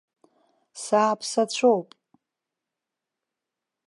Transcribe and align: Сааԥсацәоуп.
Сааԥсацәоуп. 0.83 1.89